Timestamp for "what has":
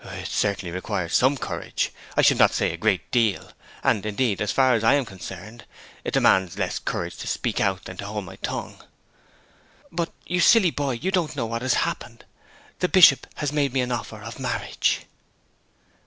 11.45-11.75